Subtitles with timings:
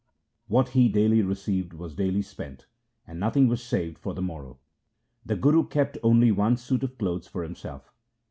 [0.47, 2.65] What he daily re ceived was daily spent,
[3.05, 4.57] and nothing was saved for the morrow.
[5.23, 7.93] The Guru kept only one suit of clothes for himself.